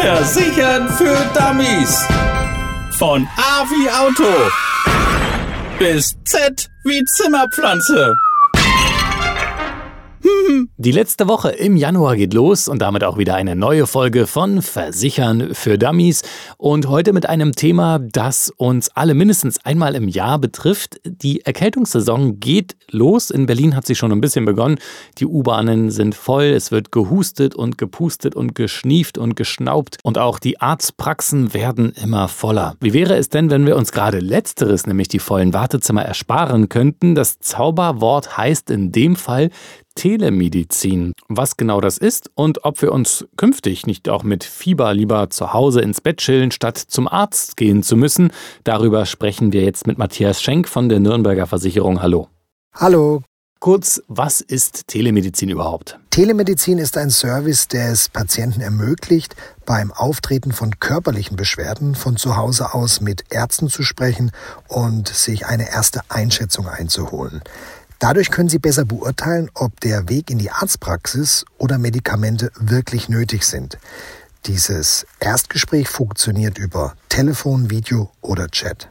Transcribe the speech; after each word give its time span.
Versichern 0.00 0.88
für 0.96 1.14
Dummies. 1.34 2.06
Von 2.98 3.28
A 3.36 3.64
wie 3.64 3.90
Auto 3.90 4.32
bis 5.78 6.14
Z 6.24 6.70
wie 6.84 7.04
Zimmerpflanze. 7.04 8.14
Die 10.76 10.92
letzte 10.92 11.28
Woche 11.28 11.50
im 11.50 11.76
Januar 11.76 12.16
geht 12.16 12.34
los 12.34 12.68
und 12.68 12.80
damit 12.80 13.04
auch 13.04 13.18
wieder 13.18 13.34
eine 13.34 13.56
neue 13.56 13.86
Folge 13.86 14.26
von 14.26 14.62
Versichern 14.62 15.54
für 15.54 15.78
Dummies. 15.78 16.22
Und 16.56 16.88
heute 16.88 17.12
mit 17.12 17.28
einem 17.28 17.52
Thema, 17.52 17.98
das 17.98 18.50
uns 18.56 18.88
alle 18.94 19.14
mindestens 19.14 19.64
einmal 19.64 19.94
im 19.94 20.08
Jahr 20.08 20.38
betrifft. 20.38 21.00
Die 21.04 21.44
Erkältungssaison 21.44 22.40
geht 22.40 22.76
los. 22.90 23.30
In 23.30 23.46
Berlin 23.46 23.76
hat 23.76 23.86
sie 23.86 23.94
schon 23.94 24.12
ein 24.12 24.20
bisschen 24.20 24.44
begonnen. 24.44 24.78
Die 25.18 25.26
U-Bahnen 25.26 25.90
sind 25.90 26.14
voll. 26.14 26.44
Es 26.44 26.70
wird 26.70 26.92
gehustet 26.92 27.54
und 27.54 27.78
gepustet 27.78 28.34
und 28.34 28.54
geschnieft 28.54 29.18
und 29.18 29.36
geschnaubt. 29.36 29.98
Und 30.02 30.18
auch 30.18 30.38
die 30.38 30.60
Arztpraxen 30.60 31.54
werden 31.54 31.92
immer 32.02 32.28
voller. 32.28 32.76
Wie 32.80 32.92
wäre 32.92 33.16
es 33.16 33.28
denn, 33.28 33.50
wenn 33.50 33.66
wir 33.66 33.76
uns 33.76 33.92
gerade 33.92 34.18
letzteres, 34.18 34.86
nämlich 34.86 35.08
die 35.08 35.18
vollen 35.18 35.52
Wartezimmer, 35.52 36.04
ersparen 36.04 36.68
könnten? 36.68 37.14
Das 37.14 37.38
Zauberwort 37.38 38.36
heißt 38.36 38.70
in 38.70 38.92
dem 38.92 39.16
Fall 39.16 39.50
Telemedizin. 40.00 41.12
Was 41.28 41.58
genau 41.58 41.82
das 41.82 41.98
ist 41.98 42.30
und 42.34 42.64
ob 42.64 42.80
wir 42.80 42.90
uns 42.90 43.26
künftig 43.36 43.86
nicht 43.86 44.08
auch 44.08 44.22
mit 44.22 44.44
Fieber 44.44 44.94
lieber 44.94 45.28
zu 45.28 45.52
Hause 45.52 45.82
ins 45.82 46.00
Bett 46.00 46.16
chillen, 46.16 46.52
statt 46.52 46.78
zum 46.78 47.06
Arzt 47.06 47.58
gehen 47.58 47.82
zu 47.82 47.98
müssen, 47.98 48.32
darüber 48.64 49.04
sprechen 49.04 49.52
wir 49.52 49.62
jetzt 49.62 49.86
mit 49.86 49.98
Matthias 49.98 50.40
Schenk 50.40 50.68
von 50.68 50.88
der 50.88 51.00
Nürnberger 51.00 51.46
Versicherung. 51.46 52.00
Hallo. 52.00 52.28
Hallo. 52.72 53.20
Kurz, 53.58 54.00
was 54.08 54.40
ist 54.40 54.86
Telemedizin 54.86 55.50
überhaupt? 55.50 55.98
Telemedizin 56.08 56.78
ist 56.78 56.96
ein 56.96 57.10
Service, 57.10 57.68
der 57.68 57.92
es 57.92 58.08
Patienten 58.08 58.62
ermöglicht, 58.62 59.36
beim 59.66 59.92
Auftreten 59.92 60.52
von 60.52 60.80
körperlichen 60.80 61.36
Beschwerden 61.36 61.94
von 61.94 62.16
zu 62.16 62.38
Hause 62.38 62.72
aus 62.72 63.02
mit 63.02 63.24
Ärzten 63.28 63.68
zu 63.68 63.82
sprechen 63.82 64.32
und 64.66 65.08
sich 65.08 65.44
eine 65.44 65.70
erste 65.70 66.00
Einschätzung 66.08 66.68
einzuholen. 66.68 67.42
Dadurch 68.00 68.30
können 68.30 68.48
Sie 68.48 68.58
besser 68.58 68.86
beurteilen, 68.86 69.50
ob 69.52 69.78
der 69.80 70.08
Weg 70.08 70.30
in 70.30 70.38
die 70.38 70.50
Arztpraxis 70.50 71.44
oder 71.58 71.76
Medikamente 71.76 72.50
wirklich 72.58 73.10
nötig 73.10 73.44
sind. 73.44 73.76
Dieses 74.46 75.06
Erstgespräch 75.20 75.86
funktioniert 75.86 76.56
über 76.56 76.94
Telefon, 77.10 77.70
Video 77.70 78.10
oder 78.22 78.48
Chat. 78.48 78.88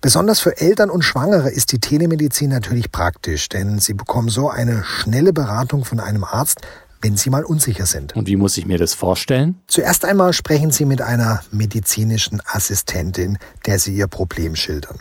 Besonders 0.00 0.40
für 0.40 0.60
Eltern 0.60 0.90
und 0.90 1.02
Schwangere 1.02 1.50
ist 1.50 1.70
die 1.70 1.78
Telemedizin 1.78 2.50
natürlich 2.50 2.90
praktisch, 2.90 3.48
denn 3.48 3.78
sie 3.78 3.94
bekommen 3.94 4.28
so 4.28 4.50
eine 4.50 4.82
schnelle 4.82 5.32
Beratung 5.32 5.84
von 5.84 6.00
einem 6.00 6.24
Arzt, 6.24 6.60
wenn 7.00 7.16
sie 7.16 7.30
mal 7.30 7.44
unsicher 7.44 7.86
sind. 7.86 8.16
Und 8.16 8.26
wie 8.26 8.34
muss 8.34 8.56
ich 8.56 8.66
mir 8.66 8.78
das 8.78 8.92
vorstellen? 8.92 9.60
Zuerst 9.68 10.04
einmal 10.04 10.32
sprechen 10.32 10.72
Sie 10.72 10.84
mit 10.84 11.00
einer 11.00 11.44
medizinischen 11.52 12.42
Assistentin, 12.44 13.38
der 13.66 13.78
Sie 13.78 13.94
Ihr 13.94 14.08
Problem 14.08 14.56
schildern. 14.56 14.98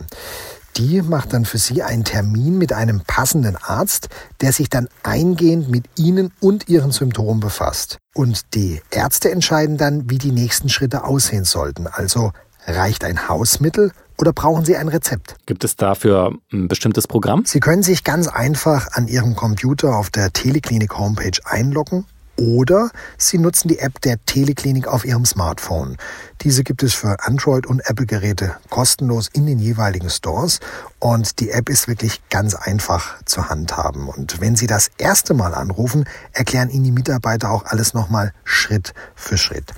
Die 0.78 1.02
macht 1.02 1.34
dann 1.34 1.46
für 1.46 1.58
Sie 1.58 1.82
einen 1.82 2.04
Termin 2.04 2.60
mit 2.60 2.72
einem 2.72 3.02
passenden 3.02 3.56
Arzt, 3.56 4.10
der 4.42 4.54
sich 4.54 4.70
dann 4.70 4.88
eingehend 5.02 5.70
mit 5.70 5.86
Ihnen 5.98 6.32
und 6.40 6.70
Ihren 6.70 6.92
Symptomen 6.92 7.40
befasst. 7.40 7.98
Und 8.14 8.54
die 8.54 8.82
Ärzte 8.92 9.32
entscheiden 9.32 9.78
dann, 9.78 10.08
wie 10.12 10.20
die 10.20 10.32
nächsten 10.32 10.70
Schritte 10.70 11.04
aussehen 11.04 11.46
sollten. 11.46 11.88
Also 11.88 12.32
reicht 12.68 13.04
ein 13.04 13.28
Hausmittel 13.28 13.92
oder 14.20 14.34
brauchen 14.34 14.66
Sie 14.66 14.76
ein 14.76 14.88
Rezept? 14.88 15.36
Gibt 15.48 15.64
es 15.64 15.78
dafür 15.78 16.34
ein 16.54 16.68
bestimmtes 16.68 17.08
Programm? 17.08 17.44
Sie 17.46 17.60
können 17.60 17.82
sich 17.82 18.04
ganz 18.04 18.28
einfach 18.28 18.92
an 18.92 19.08
Ihrem 19.08 19.36
Computer 19.36 19.96
auf 19.96 20.12
der 20.12 20.32
Teleklinik 20.32 20.96
Homepage 20.96 21.40
einloggen 21.46 22.06
oder 22.38 22.92
Sie 23.18 23.38
nutzen 23.38 23.68
die 23.68 23.80
App 23.80 24.00
der 24.02 24.24
Teleklinik 24.26 24.88
auf 24.88 25.06
Ihrem 25.06 25.26
Smartphone. 25.26 25.98
Diese 26.42 26.64
gibt 26.64 26.84
es 26.84 26.94
für 26.94 27.26
Android- 27.26 27.66
und 27.66 27.82
Apple-Geräte 27.90 28.56
kostenlos 28.70 29.28
in 29.34 29.46
den 29.46 29.60
jeweiligen 29.60 30.10
Stores 30.10 30.60
und 31.00 31.40
die 31.40 31.52
App 31.52 31.70
ist 31.70 31.88
wirklich 31.88 32.22
ganz 32.30 32.56
einfach 32.56 33.24
zu 33.26 33.50
handhaben. 33.50 34.08
Und 34.08 34.40
wenn 34.40 34.56
Sie 34.56 34.68
das 34.68 34.90
erste 34.98 35.34
Mal 35.34 35.54
anrufen, 35.54 36.06
erklären 36.32 36.70
Ihnen 36.70 36.84
die 36.86 36.92
Mitarbeiter 36.92 37.52
auch 37.52 37.66
alles 37.66 37.94
nochmal 37.94 38.34
Schritt 38.44 38.94
für 39.16 39.38
Schritt. 39.38 39.74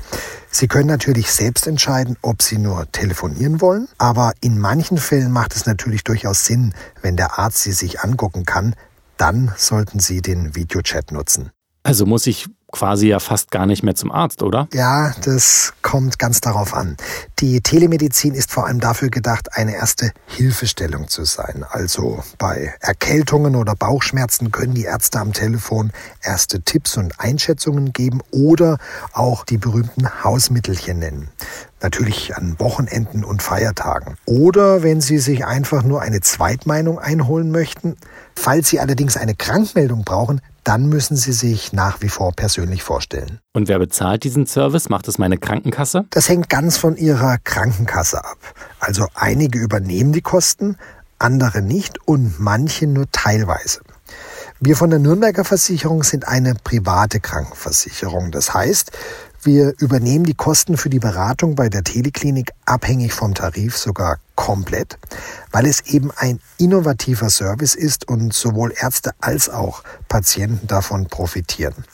Sie 0.52 0.68
können 0.68 0.88
natürlich 0.88 1.32
selbst 1.32 1.68
entscheiden, 1.68 2.18
ob 2.22 2.42
Sie 2.42 2.58
nur 2.58 2.92
telefonieren 2.92 3.62
wollen, 3.62 3.88
aber 3.98 4.34
in 4.42 4.60
manchen 4.60 4.98
Fällen 4.98 5.32
macht 5.32 5.56
es 5.56 5.66
natürlich 5.66 6.04
durchaus 6.04 6.46
Sinn, 6.46 6.74
wenn 7.02 7.16
der 7.16 7.40
Arzt 7.40 7.60
Sie 7.60 7.72
sich 7.72 8.02
angucken 8.02 8.46
kann, 8.46 8.76
dann 9.18 9.54
sollten 9.58 10.00
Sie 10.00 10.22
den 10.22 10.56
Videochat 10.56 11.12
nutzen. 11.12 11.52
Also 11.90 12.06
muss 12.06 12.28
ich 12.28 12.48
quasi 12.72 13.08
ja 13.08 13.20
fast 13.20 13.50
gar 13.50 13.66
nicht 13.66 13.82
mehr 13.82 13.96
zum 13.96 14.12
Arzt, 14.12 14.44
oder? 14.44 14.68
Ja, 14.74 15.12
das 15.26 15.74
kommt 15.82 16.20
ganz 16.20 16.40
darauf 16.40 16.76
an. 16.76 16.98
Die 17.40 17.62
Telemedizin 17.62 18.36
ist 18.36 18.52
vor 18.52 18.68
allem 18.68 18.80
dafür 18.80 19.10
gedacht, 19.10 19.58
eine 19.58 19.74
erste 19.74 20.12
Hilfestellung 20.28 21.08
zu 21.08 21.24
sein. 21.24 21.66
Also 21.68 22.24
bei 22.38 22.76
Erkältungen 22.80 23.56
oder 23.56 23.74
Bauchschmerzen 23.74 24.52
können 24.52 24.76
die 24.76 24.84
Ärzte 24.84 25.20
am 25.20 25.34
Telefon 25.34 25.92
erste 26.22 26.62
Tipps 26.62 26.96
und 26.96 27.20
Einschätzungen 27.20 27.92
geben 27.92 28.22
oder 28.30 28.78
auch 29.12 29.44
die 29.44 29.58
berühmten 29.58 30.24
Hausmittelchen 30.24 31.00
nennen. 31.00 31.30
Natürlich 31.82 32.36
an 32.36 32.60
Wochenenden 32.60 33.24
und 33.24 33.42
Feiertagen. 33.42 34.16
Oder 34.26 34.84
wenn 34.84 35.02
Sie 35.02 35.18
sich 35.18 35.44
einfach 35.44 35.82
nur 35.82 36.04
eine 36.04 36.22
Zweitmeinung 36.22 37.00
einholen 37.00 37.50
möchten. 37.50 37.98
Falls 38.36 38.70
Sie 38.70 38.80
allerdings 38.80 39.18
eine 39.18 39.34
Krankmeldung 39.34 40.04
brauchen, 40.04 40.40
dann 40.70 40.88
müssen 40.88 41.18
Sie 41.18 41.34
sich 41.34 41.74
nach 41.74 42.02
wie 42.02 42.10
vor 42.10 42.32
persönlich 42.32 42.84
vorstellen. 42.84 43.40
Und 43.54 43.68
wer 43.68 43.80
bezahlt 43.80 44.24
diesen 44.24 44.46
Service? 44.46 44.88
Macht 44.88 45.08
es 45.08 45.18
meine 45.18 45.40
Krankenkasse? 45.40 46.06
Das 46.12 46.30
hängt 46.30 46.48
ganz 46.48 46.78
von 46.78 46.96
Ihrer 46.96 47.40
Krankenkasse 47.40 48.24
ab. 48.24 48.38
Also 48.80 49.08
einige 49.16 49.58
übernehmen 49.58 50.12
die 50.12 50.22
Kosten, 50.22 50.78
andere 51.18 51.64
nicht 51.64 52.08
und 52.08 52.40
manche 52.40 52.86
nur 52.86 53.08
teilweise. 53.12 53.80
Wir 54.60 54.76
von 54.76 54.92
der 54.92 55.00
Nürnberger 55.00 55.44
Versicherung 55.44 56.04
sind 56.04 56.28
eine 56.28 56.54
private 56.54 57.20
Krankenversicherung. 57.20 58.30
Das 58.30 58.54
heißt, 58.54 58.92
wir 59.44 59.74
übernehmen 59.80 60.26
die 60.26 60.34
Kosten 60.34 60.78
für 60.78 60.90
die 60.90 61.00
Beratung 61.00 61.56
bei 61.56 61.70
der 61.70 61.84
Teleklinik 61.84 62.52
abhängig 62.66 63.14
vom 63.14 63.34
Tarif 63.34 63.78
sogar 63.78 64.18
komplett, 64.36 64.98
weil 65.52 65.66
es 65.66 65.82
eben 65.82 66.12
ein 66.16 66.40
innovativer 66.58 67.30
Service 67.30 67.76
ist 67.76 68.08
und 68.08 68.34
sowohl 68.34 68.74
Ärzte 68.76 69.12
als 69.22 69.50
auch 69.50 69.84
Patienten 70.08 70.68
davon 70.68 71.08
profitieren. 71.08 71.86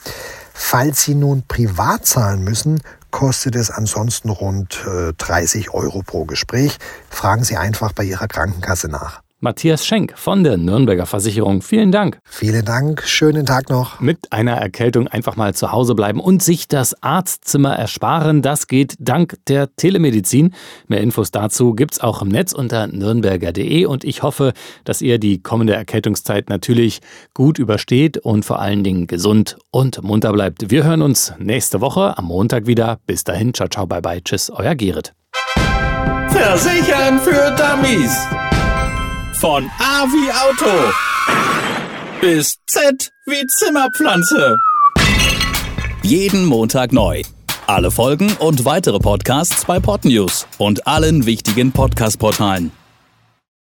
Falls 0.52 1.02
Sie 1.02 1.14
nun 1.14 1.44
privat 1.46 2.06
zahlen 2.06 2.42
müssen, 2.42 2.80
kostet 3.10 3.56
es 3.56 3.70
ansonsten 3.70 4.30
rund 4.30 4.84
30 5.18 5.66
äh, 5.66 5.70
Euro 5.70 6.02
pro 6.02 6.24
Gespräch. 6.24 6.78
Fragen 7.10 7.44
Sie 7.44 7.56
einfach 7.56 7.92
bei 7.92 8.04
Ihrer 8.04 8.28
Krankenkasse 8.28 8.88
nach. 8.88 9.25
Matthias 9.40 9.84
Schenk 9.84 10.14
von 10.16 10.44
der 10.44 10.56
Nürnberger 10.56 11.04
Versicherung. 11.04 11.60
Vielen 11.60 11.92
Dank. 11.92 12.18
Vielen 12.24 12.64
Dank. 12.64 13.02
Schönen 13.04 13.44
Tag 13.44 13.68
noch. 13.68 14.00
Mit 14.00 14.32
einer 14.32 14.52
Erkältung 14.52 15.08
einfach 15.08 15.36
mal 15.36 15.54
zu 15.54 15.72
Hause 15.72 15.94
bleiben 15.94 16.20
und 16.20 16.42
sich 16.42 16.68
das 16.68 17.02
Arztzimmer 17.02 17.76
ersparen. 17.76 18.40
Das 18.40 18.66
geht 18.66 18.94
dank 18.98 19.36
der 19.46 19.74
Telemedizin. 19.76 20.54
Mehr 20.88 21.02
Infos 21.02 21.30
dazu 21.32 21.74
gibt's 21.74 22.00
auch 22.00 22.22
im 22.22 22.28
Netz 22.28 22.52
unter 22.54 22.86
nürnberger.de 22.86 23.84
und 23.84 24.04
ich 24.04 24.22
hoffe, 24.22 24.54
dass 24.84 25.02
ihr 25.02 25.18
die 25.18 25.42
kommende 25.42 25.74
Erkältungszeit 25.74 26.48
natürlich 26.48 27.00
gut 27.34 27.58
übersteht 27.58 28.16
und 28.16 28.44
vor 28.46 28.58
allen 28.60 28.84
Dingen 28.84 29.06
gesund 29.06 29.58
und 29.70 30.02
munter 30.02 30.32
bleibt. 30.32 30.70
Wir 30.70 30.84
hören 30.84 31.02
uns 31.02 31.34
nächste 31.38 31.82
Woche 31.82 32.16
am 32.16 32.24
Montag 32.24 32.66
wieder. 32.66 33.00
Bis 33.06 33.24
dahin, 33.24 33.52
ciao, 33.52 33.68
ciao, 33.68 33.86
bye, 33.86 34.00
bye. 34.00 34.22
Tschüss, 34.22 34.48
euer 34.48 34.74
Gerrit. 34.74 35.12
Versichern 36.30 37.18
für 37.20 37.54
Dummies. 37.56 38.26
Von 39.46 39.70
A 39.78 40.04
wie 40.06 40.28
Auto 40.32 40.92
bis 42.20 42.56
Z 42.66 43.12
wie 43.26 43.46
Zimmerpflanze. 43.46 44.56
Jeden 46.02 46.46
Montag 46.46 46.92
neu. 46.92 47.22
Alle 47.68 47.92
Folgen 47.92 48.32
und 48.40 48.64
weitere 48.64 48.98
Podcasts 48.98 49.64
bei 49.64 49.78
Podnews 49.78 50.48
und 50.58 50.88
allen 50.88 51.26
wichtigen 51.26 51.70
Podcast-Portalen. 51.70 52.72